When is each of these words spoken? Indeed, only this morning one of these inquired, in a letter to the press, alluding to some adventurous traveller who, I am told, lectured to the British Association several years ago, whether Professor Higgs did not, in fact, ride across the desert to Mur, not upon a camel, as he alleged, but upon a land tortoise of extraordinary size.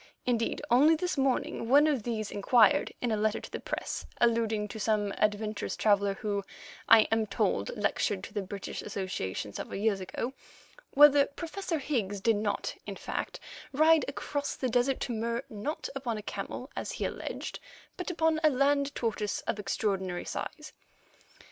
Indeed, 0.25 0.63
only 0.71 0.95
this 0.95 1.15
morning 1.15 1.69
one 1.69 1.85
of 1.85 2.01
these 2.01 2.31
inquired, 2.31 2.91
in 3.01 3.11
a 3.11 3.15
letter 3.15 3.39
to 3.39 3.51
the 3.51 3.59
press, 3.59 4.07
alluding 4.19 4.67
to 4.69 4.79
some 4.79 5.11
adventurous 5.19 5.77
traveller 5.77 6.15
who, 6.15 6.43
I 6.89 7.01
am 7.11 7.27
told, 7.27 7.69
lectured 7.77 8.23
to 8.23 8.33
the 8.33 8.41
British 8.41 8.81
Association 8.81 9.53
several 9.53 9.77
years 9.79 9.99
ago, 9.99 10.33
whether 10.95 11.27
Professor 11.27 11.77
Higgs 11.77 12.19
did 12.19 12.37
not, 12.37 12.73
in 12.87 12.95
fact, 12.95 13.39
ride 13.73 14.03
across 14.07 14.55
the 14.55 14.69
desert 14.69 14.99
to 15.01 15.11
Mur, 15.13 15.43
not 15.51 15.87
upon 15.95 16.17
a 16.17 16.23
camel, 16.23 16.71
as 16.75 16.93
he 16.93 17.05
alleged, 17.05 17.59
but 17.95 18.09
upon 18.09 18.39
a 18.43 18.49
land 18.49 18.95
tortoise 18.95 19.41
of 19.41 19.59
extraordinary 19.59 20.25
size. 20.25 20.73